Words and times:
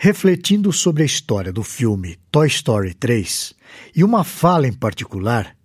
Refletindo 0.00 0.72
sobre 0.72 1.02
a 1.02 1.06
história 1.06 1.52
do 1.52 1.64
filme 1.64 2.16
Toy 2.30 2.46
Story 2.46 2.94
3 2.94 3.52
e 3.96 4.04
uma 4.04 4.22
fala 4.22 4.68
em 4.68 4.72
particular, 4.72 5.56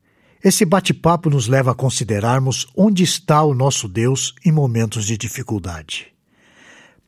esse 0.44 0.66
bate-papo 0.66 1.30
nos 1.30 1.48
leva 1.48 1.70
a 1.70 1.76
considerarmos 1.76 2.66
onde 2.76 3.04
está 3.04 3.44
o 3.44 3.54
nosso 3.54 3.88
Deus 3.88 4.34
em 4.44 4.52
momentos 4.52 5.06
de 5.06 5.20
dificuldade. 5.20 6.08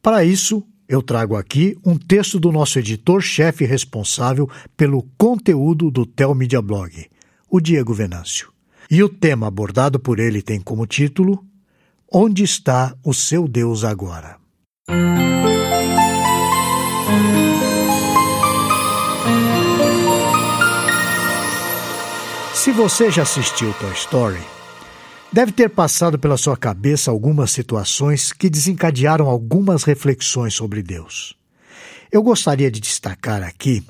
Para 0.03 0.23
isso, 0.23 0.63
eu 0.87 1.01
trago 1.01 1.35
aqui 1.35 1.75
um 1.83 1.97
texto 1.97 2.39
do 2.39 2.51
nosso 2.51 2.77
editor-chefe 2.77 3.65
responsável 3.65 4.47
pelo 4.77 5.01
conteúdo 5.17 5.89
do 5.89 6.05
Tel 6.05 6.35
Media 6.35 6.61
Blog, 6.61 7.07
o 7.49 7.59
Diego 7.59 7.91
Venâncio. 7.91 8.53
E 8.87 9.01
o 9.01 9.09
tema 9.09 9.47
abordado 9.47 9.99
por 9.99 10.19
ele 10.19 10.43
tem 10.43 10.61
como 10.61 10.85
título 10.85 11.43
Onde 12.13 12.43
está 12.43 12.95
o 13.03 13.15
seu 13.15 13.47
Deus 13.47 13.83
agora? 13.83 14.37
Você 22.87 23.09
já 23.09 23.23
assistiu 23.23 23.73
Toy 23.79 23.91
Story, 23.93 24.39
deve 25.33 25.51
ter 25.51 25.71
passado 25.71 26.19
pela 26.19 26.37
sua 26.37 26.55
cabeça 26.55 27.09
algumas 27.09 27.49
situações 27.49 28.31
que 28.31 28.47
desencadearam 28.47 29.27
algumas 29.27 29.83
reflexões 29.83 30.53
sobre 30.53 30.83
Deus. 30.83 31.35
Eu 32.11 32.21
gostaria 32.21 32.69
de 32.69 32.79
destacar 32.79 33.41
aqui 33.41 33.83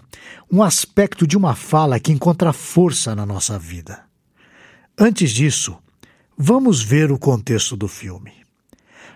um 0.50 0.64
aspecto 0.64 1.28
de 1.28 1.36
uma 1.36 1.56
fala 1.56 2.00
que 2.00 2.14
encontra 2.14 2.54
força 2.54 3.14
na 3.14 3.26
nossa 3.26 3.60
vida. 3.60 4.00
Antes 4.98 5.32
disso, 5.32 5.78
vamos 6.38 6.82
ver 6.82 7.12
o 7.12 7.20
contexto 7.20 7.76
do 7.76 7.90
filme. 7.90 8.32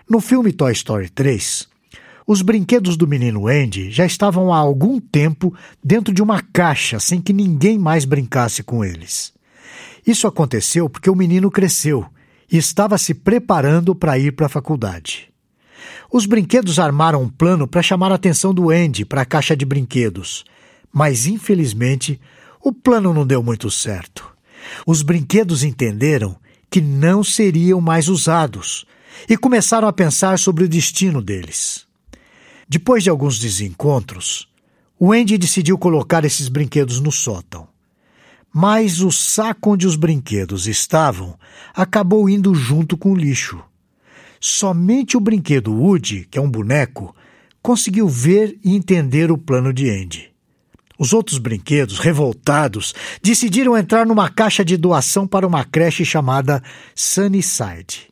No 0.06 0.20
filme 0.20 0.52
Toy 0.52 0.72
Story 0.72 1.08
3, 1.08 1.66
os 2.26 2.42
brinquedos 2.42 2.98
do 2.98 3.08
menino 3.08 3.48
Andy 3.48 3.90
já 3.90 4.04
estavam 4.04 4.52
há 4.52 4.58
algum 4.58 5.00
tempo 5.00 5.54
dentro 5.82 6.12
de 6.12 6.20
uma 6.20 6.42
caixa 6.42 7.00
sem 7.00 7.18
que 7.18 7.32
ninguém 7.32 7.78
mais 7.78 8.04
brincasse 8.04 8.62
com 8.62 8.84
eles. 8.84 9.32
Isso 10.06 10.26
aconteceu 10.26 10.88
porque 10.88 11.10
o 11.10 11.14
menino 11.14 11.50
cresceu 11.50 12.06
e 12.50 12.56
estava 12.56 12.98
se 12.98 13.14
preparando 13.14 13.94
para 13.94 14.18
ir 14.18 14.32
para 14.32 14.46
a 14.46 14.50
faculdade. 14.50 15.30
Os 16.12 16.26
brinquedos 16.26 16.78
armaram 16.78 17.22
um 17.22 17.28
plano 17.28 17.66
para 17.66 17.82
chamar 17.82 18.10
a 18.10 18.16
atenção 18.16 18.52
do 18.52 18.70
Andy 18.70 19.04
para 19.04 19.22
a 19.22 19.26
caixa 19.26 19.56
de 19.56 19.64
brinquedos, 19.64 20.44
mas 20.92 21.26
infelizmente 21.26 22.20
o 22.62 22.72
plano 22.72 23.14
não 23.14 23.26
deu 23.26 23.42
muito 23.42 23.70
certo. 23.70 24.28
Os 24.86 25.02
brinquedos 25.02 25.62
entenderam 25.62 26.36
que 26.70 26.80
não 26.80 27.24
seriam 27.24 27.80
mais 27.80 28.08
usados 28.08 28.84
e 29.28 29.36
começaram 29.36 29.88
a 29.88 29.92
pensar 29.92 30.38
sobre 30.38 30.64
o 30.64 30.68
destino 30.68 31.22
deles. 31.22 31.86
Depois 32.68 33.02
de 33.02 33.10
alguns 33.10 33.38
desencontros, 33.38 34.48
o 34.98 35.12
Andy 35.12 35.38
decidiu 35.38 35.78
colocar 35.78 36.24
esses 36.24 36.48
brinquedos 36.48 37.00
no 37.00 37.10
sótão. 37.10 37.69
Mas 38.52 39.00
o 39.00 39.12
saco 39.12 39.70
onde 39.70 39.86
os 39.86 39.96
brinquedos 39.96 40.66
estavam 40.66 41.38
acabou 41.74 42.28
indo 42.28 42.54
junto 42.54 42.96
com 42.96 43.12
o 43.12 43.16
lixo. 43.16 43.62
Somente 44.40 45.16
o 45.16 45.20
brinquedo 45.20 45.72
Woody, 45.72 46.26
que 46.30 46.38
é 46.38 46.42
um 46.42 46.50
boneco, 46.50 47.14
conseguiu 47.62 48.08
ver 48.08 48.58
e 48.64 48.74
entender 48.74 49.30
o 49.30 49.38
plano 49.38 49.72
de 49.72 49.88
Andy. 49.90 50.30
Os 50.98 51.12
outros 51.12 51.38
brinquedos, 51.38 51.98
revoltados, 51.98 52.94
decidiram 53.22 53.76
entrar 53.76 54.04
numa 54.04 54.28
caixa 54.28 54.64
de 54.64 54.76
doação 54.76 55.26
para 55.26 55.46
uma 55.46 55.64
creche 55.64 56.04
chamada 56.04 56.62
Sunnyside. 56.94 58.10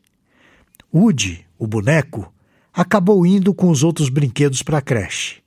Woody, 0.93 1.45
o 1.57 1.67
boneco, 1.67 2.33
acabou 2.73 3.25
indo 3.25 3.53
com 3.53 3.69
os 3.69 3.83
outros 3.83 4.09
brinquedos 4.09 4.63
para 4.63 4.79
a 4.79 4.81
creche. 4.81 5.37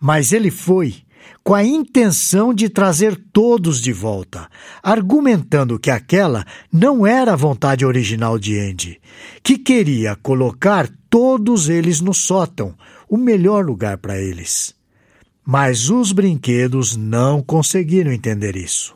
Mas 0.00 0.32
ele 0.32 0.50
foi 0.50 1.02
com 1.42 1.54
a 1.54 1.64
intenção 1.64 2.52
de 2.52 2.68
trazer 2.68 3.16
todos 3.32 3.80
de 3.80 3.92
volta, 3.92 4.48
argumentando 4.82 5.78
que 5.78 5.90
aquela 5.90 6.44
não 6.72 7.06
era 7.06 7.32
a 7.32 7.36
vontade 7.36 7.84
original 7.84 8.38
de 8.38 8.58
Andy, 8.58 9.00
que 9.42 9.58
queria 9.58 10.14
colocar 10.16 10.88
todos 11.08 11.68
eles 11.68 12.00
no 12.00 12.14
sótão, 12.14 12.74
o 13.08 13.16
melhor 13.16 13.64
lugar 13.64 13.98
para 13.98 14.20
eles. 14.20 14.74
Mas 15.44 15.90
os 15.90 16.12
brinquedos 16.12 16.96
não 16.96 17.42
conseguiram 17.42 18.12
entender 18.12 18.54
isso. 18.56 18.94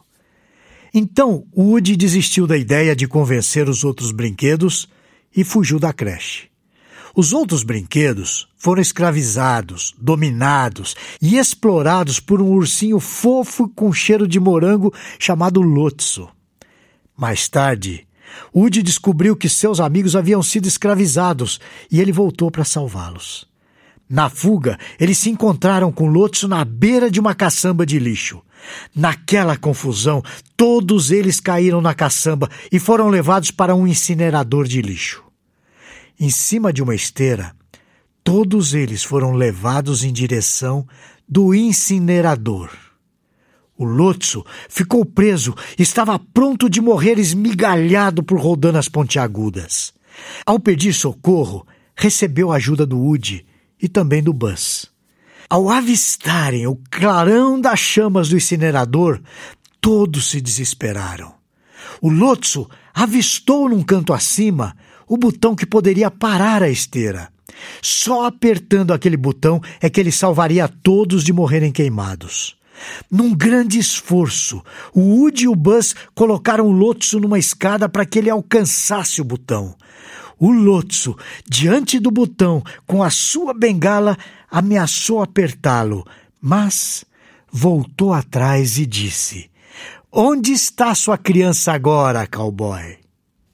Então 0.93 1.45
Woody 1.57 1.97
desistiu 1.97 2.47
da 2.47 2.57
ideia 2.57 2.95
de 2.95 3.09
convencer 3.09 3.69
os 3.69 3.83
outros 3.83 4.13
brinquedos 4.13 4.89
e 5.35 5.43
fugiu 5.43 5.81
da 5.81 5.93
creche. 5.93 6.54
Os 7.17 7.33
outros 7.33 7.63
brinquedos 7.63 8.49
foram 8.57 8.83
escravizados, 8.83 9.95
dominados 9.97 10.97
e 11.23 11.39
explorados 11.39 12.19
por 12.19 12.43
um 12.43 12.51
ursinho 12.51 12.99
fofo 12.99 13.69
com 13.69 13.93
cheiro 13.93 14.27
de 14.27 14.41
morango 14.41 14.93
chamado 15.17 15.61
Lotso. 15.61 16.29
Mais 17.17 17.49
tarde, 17.49 18.05
Woody 18.53 18.83
descobriu 18.83 19.37
que 19.37 19.49
seus 19.49 19.79
amigos 19.79 20.17
haviam 20.17 20.43
sido 20.43 20.67
escravizados 20.67 21.61
e 21.89 22.01
ele 22.01 22.11
voltou 22.11 22.51
para 22.51 22.65
salvá-los. 22.65 23.47
Na 24.11 24.29
fuga, 24.29 24.77
eles 24.99 25.17
se 25.17 25.31
encontraram 25.31 25.93
com 25.93 26.09
Lotso 26.09 26.49
na 26.49 26.65
beira 26.65 27.09
de 27.09 27.21
uma 27.21 27.33
caçamba 27.33 27.87
de 27.87 28.01
lixo. 28.01 28.43
Naquela 28.93 29.57
confusão, 29.57 30.21
todos 30.57 31.13
eles 31.13 31.39
caíram 31.39 31.81
na 31.81 31.95
caçamba 31.95 32.51
e 32.73 32.81
foram 32.81 33.09
levados 33.09 33.53
para 33.53 33.73
um 33.73 33.87
incinerador 33.87 34.67
de 34.67 34.83
lixo 34.83 35.23
em 36.19 36.31
cima 36.31 36.73
de 36.73 36.83
uma 36.83 36.95
esteira, 36.95 37.55
todos 38.23 38.75
eles 38.75 39.03
foram 39.03 39.33
levados 39.33 40.05
em 40.05 40.13
direção 40.13 40.87
do 41.29 41.55
incinerador. 41.55 42.71
O 43.77 43.85
Lotso 43.85 44.45
ficou 44.69 45.05
preso 45.05 45.55
e 45.77 45.83
estava 45.83 46.19
pronto 46.19 46.71
de 46.71 46.81
morrer 46.81 47.19
esmigalhado 47.19 48.23
por 48.23 48.39
rodanas 48.39 48.89
pontiagudas. 48.89 49.93
Ao 50.47 50.61
pedir 50.61 50.93
socorro, 50.93 51.67
recebeu 51.97 52.53
a 52.53 52.57
ajuda 52.57 52.87
do 52.87 52.99
Woody 52.99 53.45
e 53.83 53.89
também 53.89 54.23
do 54.23 54.33
Buzz. 54.33 54.87
Ao 55.51 55.69
avistarem 55.69 56.67
o 56.67 56.79
clarão 56.91 57.61
das 57.61 57.81
chamas 57.81 58.29
do 58.29 58.37
incinerador, 58.37 59.21
todos 59.81 60.31
se 60.31 60.41
desesperaram. 60.41 61.35
O 62.01 62.09
Lotso 62.09 62.69
avistou 62.95 63.69
num 63.69 63.83
canto 63.83 64.13
acima 64.13 64.77
o 65.09 65.17
botão 65.17 65.55
que 65.55 65.67
poderia 65.67 66.11
parar 66.11 66.63
a 66.63 66.69
esteira. 66.69 67.29
Só 67.83 68.27
apertando 68.27 68.93
aquele 68.93 69.17
botão 69.17 69.61
é 69.81 69.89
que 69.89 70.01
ele 70.01 70.13
salvaria 70.13 70.69
todos 70.69 71.25
de 71.25 71.33
morrerem 71.33 71.73
queimados. 71.73 72.57
Num 73.11 73.35
grande 73.35 73.79
esforço, 73.79 74.63
o 74.93 75.01
Woody 75.01 75.45
e 75.45 75.49
o 75.49 75.55
Buzz 75.55 75.95
colocaram 76.15 76.67
o 76.67 76.73
Lotso 76.73 77.21
numa 77.21 77.39
escada 77.39 77.89
para 77.89 78.05
que 78.05 78.19
ele 78.19 78.31
alcançasse 78.31 79.21
o 79.21 79.25
botão. 79.25 79.75
O 80.39 80.51
Lotso, 80.51 81.17
diante 81.49 82.01
do 82.01 82.11
botão, 82.11 82.63
com 82.87 83.03
a 83.03 83.11
sua 83.11 83.55
bengala, 83.55 84.17
ameaçou 84.51 85.23
apertá-lo, 85.23 86.05
mas 86.41 87.05
voltou 87.51 88.13
atrás 88.13 88.79
e 88.79 88.85
disse: 88.85 89.49
Onde 90.11 90.53
está 90.53 90.95
sua 90.95 91.17
criança 91.17 91.73
agora, 91.73 92.27
cowboy? 92.27 92.99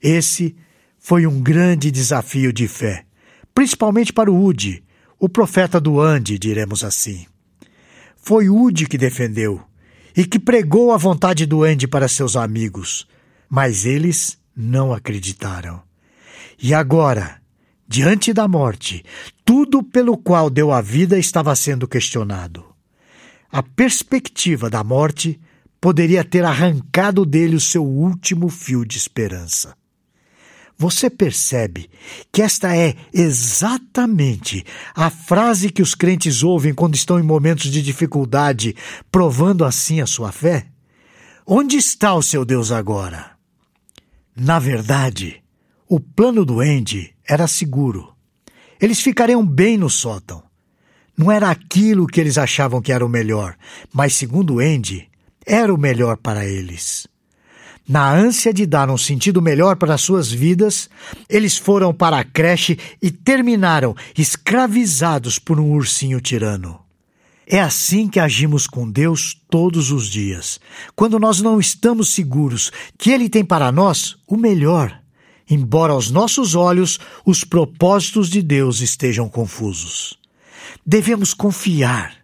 Esse 0.01 0.55
foi 1.03 1.25
um 1.25 1.41
grande 1.41 1.89
desafio 1.89 2.53
de 2.53 2.67
fé, 2.67 3.05
principalmente 3.55 4.13
para 4.13 4.31
o 4.31 4.45
Udi, 4.45 4.83
o 5.19 5.27
profeta 5.27 5.81
do 5.81 5.99
Ande, 5.99 6.37
diremos 6.37 6.83
assim. 6.83 7.25
Foi 8.15 8.49
Udi 8.49 8.85
que 8.85 8.99
defendeu 8.99 9.59
e 10.15 10.23
que 10.23 10.37
pregou 10.37 10.93
a 10.93 10.97
vontade 10.97 11.47
do 11.47 11.63
Ande 11.63 11.87
para 11.87 12.07
seus 12.07 12.35
amigos, 12.35 13.07
mas 13.49 13.83
eles 13.83 14.37
não 14.55 14.93
acreditaram. 14.93 15.81
E 16.61 16.71
agora, 16.71 17.41
diante 17.87 18.31
da 18.31 18.47
morte, 18.47 19.03
tudo 19.43 19.81
pelo 19.81 20.15
qual 20.15 20.51
deu 20.51 20.71
a 20.71 20.81
vida 20.81 21.17
estava 21.17 21.55
sendo 21.55 21.87
questionado. 21.87 22.63
A 23.51 23.63
perspectiva 23.63 24.69
da 24.69 24.83
morte 24.83 25.41
poderia 25.81 26.23
ter 26.23 26.45
arrancado 26.45 27.25
dele 27.25 27.55
o 27.55 27.59
seu 27.59 27.83
último 27.83 28.49
fio 28.49 28.85
de 28.85 28.99
esperança. 28.99 29.80
Você 30.77 31.09
percebe 31.09 31.89
que 32.31 32.41
esta 32.41 32.75
é 32.75 32.95
exatamente 33.13 34.65
a 34.95 35.09
frase 35.09 35.69
que 35.69 35.81
os 35.81 35.93
crentes 35.93 36.43
ouvem 36.43 36.73
quando 36.73 36.95
estão 36.95 37.19
em 37.19 37.23
momentos 37.23 37.71
de 37.71 37.81
dificuldade, 37.81 38.75
provando 39.11 39.63
assim 39.63 40.01
a 40.01 40.07
sua 40.07 40.31
fé? 40.31 40.65
Onde 41.45 41.77
está 41.77 42.13
o 42.13 42.21
seu 42.21 42.43
Deus 42.43 42.71
agora? 42.71 43.31
Na 44.35 44.57
verdade, 44.57 45.43
o 45.87 45.99
plano 45.99 46.45
do 46.45 46.61
Andy 46.61 47.13
era 47.27 47.47
seguro. 47.47 48.15
Eles 48.79 49.01
ficariam 49.01 49.45
bem 49.45 49.77
no 49.77 49.89
sótão. 49.89 50.41
Não 51.17 51.31
era 51.31 51.49
aquilo 51.49 52.07
que 52.07 52.19
eles 52.19 52.37
achavam 52.37 52.81
que 52.81 52.91
era 52.91 53.05
o 53.05 53.09
melhor, 53.09 53.55
mas, 53.93 54.13
segundo 54.13 54.59
Andy, 54.59 55.09
era 55.45 55.73
o 55.73 55.77
melhor 55.77 56.17
para 56.17 56.45
eles. 56.45 57.07
Na 57.91 58.09
ânsia 58.09 58.53
de 58.53 58.65
dar 58.65 58.89
um 58.89 58.97
sentido 58.97 59.41
melhor 59.41 59.75
para 59.75 59.97
suas 59.97 60.31
vidas, 60.31 60.89
eles 61.27 61.57
foram 61.57 61.93
para 61.93 62.19
a 62.19 62.23
creche 62.23 62.79
e 63.01 63.11
terminaram 63.11 63.93
escravizados 64.17 65.37
por 65.37 65.59
um 65.59 65.73
ursinho 65.73 66.21
tirano. 66.21 66.79
É 67.45 67.59
assim 67.59 68.07
que 68.07 68.17
agimos 68.17 68.65
com 68.65 68.89
Deus 68.89 69.35
todos 69.49 69.91
os 69.91 70.07
dias, 70.07 70.57
quando 70.95 71.19
nós 71.19 71.41
não 71.41 71.59
estamos 71.59 72.13
seguros 72.13 72.71
que 72.97 73.11
Ele 73.11 73.27
tem 73.27 73.43
para 73.43 73.73
nós 73.73 74.15
o 74.25 74.37
melhor, 74.37 74.97
embora 75.49 75.91
aos 75.91 76.09
nossos 76.09 76.55
olhos 76.55 76.97
os 77.25 77.43
propósitos 77.43 78.29
de 78.29 78.41
Deus 78.41 78.79
estejam 78.79 79.27
confusos. 79.27 80.17
Devemos 80.85 81.33
confiar, 81.33 82.20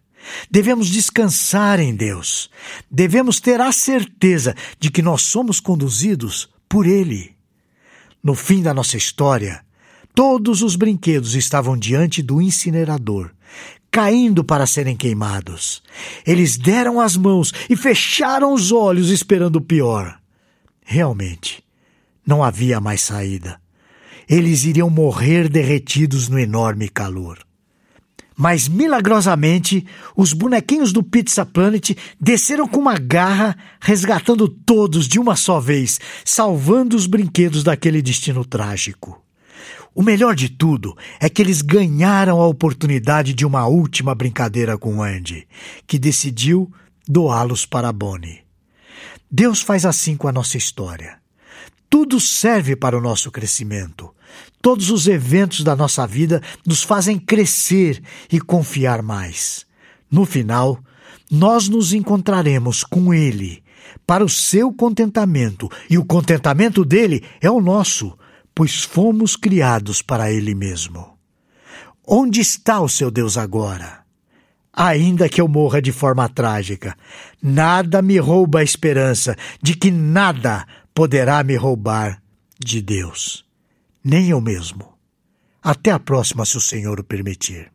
devemos 0.50 0.88
descansar 0.90 1.80
em 1.80 1.96
Deus, 1.96 2.50
devemos 2.90 3.40
ter 3.40 3.60
a 3.62 3.72
certeza 3.72 4.56
de 4.80 4.90
que 4.90 5.02
nós 5.02 5.22
somos 5.24 5.60
conduzidos 5.60 6.50
por 6.68 6.86
Ele. 6.86 7.36
No 8.24 8.36
fim 8.36 8.62
da 8.62 8.74
nossa 8.74 8.98
história, 8.98 9.64
todos 10.14 10.62
os 10.62 10.76
brinquedos 10.76 11.36
estavam 11.36 11.78
diante 11.78 12.22
do 12.22 12.42
incinerador, 12.42 13.32
caindo 13.92 14.44
para 14.44 14.66
serem 14.66 14.96
queimados. 14.96 15.82
Eles 16.26 16.58
deram 16.58 17.00
as 17.00 17.16
mãos 17.16 17.54
e 17.70 17.76
fecharam 17.76 18.54
os 18.54 18.72
olhos 18.72 19.10
esperando 19.10 19.58
o 19.58 19.62
pior. 19.62 20.20
Realmente, 20.84 21.64
não 22.26 22.44
havia 22.44 22.80
mais 22.80 23.02
saída. 23.02 23.60
Eles 24.30 24.66
iriam 24.66 24.90
morrer 24.90 25.48
derretidos 25.48 26.28
no 26.28 26.38
enorme 26.38 26.90
calor. 26.90 27.40
Mas 28.38 28.68
milagrosamente, 28.68 29.84
os 30.16 30.32
bonequinhos 30.32 30.94
do 30.94 31.02
Pizza 31.02 31.44
Planet 31.44 31.98
desceram 32.22 32.68
com 32.68 32.80
uma 32.80 32.96
garra, 32.96 33.58
resgatando 33.82 34.48
todos 34.48 35.08
de 35.08 35.20
uma 35.20 35.36
só 35.36 35.60
vez, 35.60 36.00
salvando 36.24 36.96
os 36.96 37.08
brinquedos 37.08 37.64
daquele 37.64 38.00
destino 38.00 38.46
trágico. 38.46 39.20
O 39.96 40.04
melhor 40.04 40.36
de 40.36 40.50
tudo 40.50 40.96
é 41.20 41.28
que 41.28 41.42
eles 41.42 41.64
ganharam 41.64 42.40
a 42.40 42.46
oportunidade 42.46 43.34
de 43.34 43.44
uma 43.44 43.66
última 43.66 44.14
brincadeira 44.14 44.78
com 44.78 45.02
Andy, 45.02 45.48
que 45.88 45.98
decidiu 45.98 46.72
doá-los 47.08 47.66
para 47.66 47.92
Bonnie. 47.92 48.42
Deus 49.32 49.64
faz 49.64 49.84
assim 49.84 50.16
com 50.16 50.28
a 50.28 50.32
nossa 50.32 50.56
história. 50.56 51.18
Tudo 51.90 52.20
serve 52.20 52.76
para 52.76 52.96
o 52.96 53.02
nosso 53.02 53.32
crescimento. 53.32 54.14
Todos 54.62 54.90
os 54.90 55.08
eventos 55.08 55.64
da 55.64 55.76
nossa 55.76 56.06
vida 56.06 56.42
nos 56.66 56.84
fazem 56.84 57.18
crescer 57.18 58.02
e 58.32 58.40
confiar 58.40 59.02
mais. 59.02 59.66
No 60.10 60.26
final, 60.26 60.80
nós 61.30 61.68
nos 61.68 61.94
encontraremos 61.94 62.84
com 62.84 63.14
Ele 63.14 63.64
para 64.06 64.24
o 64.24 64.30
seu 64.30 64.72
contentamento, 64.72 65.70
e 65.90 65.98
o 65.98 66.06
contentamento 66.06 66.84
dele 66.84 67.24
é 67.42 67.50
o 67.50 67.62
nosso 67.62 68.18
pois 68.58 68.82
fomos 68.82 69.36
criados 69.36 70.02
para 70.02 70.32
Ele 70.32 70.56
mesmo. 70.56 71.16
Onde 72.04 72.42
está 72.42 72.80
o 72.80 72.90
seu 72.90 73.12
Deus 73.12 73.38
agora? 73.38 74.00
Ainda 74.74 75.30
que 75.30 75.40
eu 75.40 75.48
morra 75.48 75.80
de 75.80 75.92
forma 75.92 76.28
trágica, 76.28 76.98
nada 77.40 78.02
me 78.02 78.18
rouba 78.18 78.62
a 78.62 78.64
esperança 78.64 79.36
de 79.62 79.76
que 79.76 79.92
nada 79.92 80.66
poderá 80.92 81.44
me 81.44 81.56
roubar 81.56 82.20
de 82.60 82.82
Deus, 82.82 83.46
nem 84.08 84.30
eu 84.30 84.40
mesmo. 84.40 84.98
Até 85.62 85.92
a 85.92 86.00
próxima, 86.00 86.46
se 86.46 86.56
o 86.56 86.62
Senhor 86.62 86.98
o 86.98 87.04
permitir. 87.04 87.74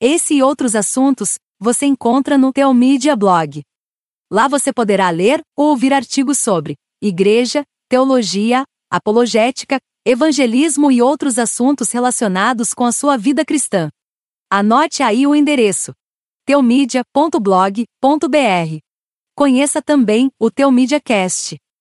Esse 0.00 0.34
e 0.34 0.42
outros 0.42 0.74
assuntos 0.74 1.36
você 1.60 1.86
encontra 1.86 2.36
no 2.36 2.52
Teomídia 2.52 3.14
Blog. 3.14 3.62
Lá 4.28 4.48
você 4.48 4.72
poderá 4.72 5.08
ler 5.10 5.40
ou 5.56 5.68
ouvir 5.68 5.92
artigos 5.92 6.40
sobre 6.40 6.74
igreja, 7.00 7.62
teologia, 7.88 8.64
apologética, 8.90 9.78
evangelismo 10.04 10.90
e 10.90 11.00
outros 11.00 11.38
assuntos 11.38 11.92
relacionados 11.92 12.74
com 12.74 12.84
a 12.84 12.90
sua 12.90 13.16
vida 13.16 13.44
cristã. 13.44 13.88
Anote 14.50 15.00
aí 15.00 15.28
o 15.28 15.34
endereço: 15.34 15.92
teomedia.blog.br. 16.44 18.78
Conheça 19.36 19.80
também 19.80 20.28
o 20.40 20.50
Teomídia 20.50 21.00
Cast, 21.00 21.56